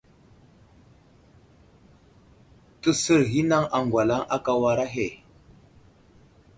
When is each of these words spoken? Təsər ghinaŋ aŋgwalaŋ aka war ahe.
Təsər 2.81 3.21
ghinaŋ 3.31 3.63
aŋgwalaŋ 3.77 4.21
aka 4.35 4.53
war 4.61 4.79
ahe. 4.85 5.07